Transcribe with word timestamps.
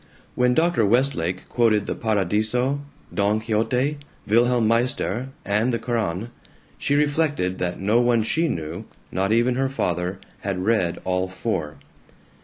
When 0.33 0.55
Dr. 0.55 0.83
Westlake 0.83 1.47
quoted 1.47 1.85
the 1.85 1.93
"Paradiso," 1.93 2.81
"Don 3.13 3.39
Quixote," 3.39 3.99
"Wilhelm 4.25 4.65
Meister," 4.67 5.29
and 5.45 5.71
the 5.71 5.77
Koran, 5.77 6.31
she 6.79 6.95
reflected 6.95 7.59
that 7.59 7.79
no 7.79 8.01
one 8.01 8.23
she 8.23 8.47
knew, 8.47 8.85
not 9.11 9.31
even 9.31 9.53
her 9.57 9.69
father, 9.69 10.19
had 10.39 10.65
read 10.65 10.97
all 11.05 11.27
four. 11.27 11.77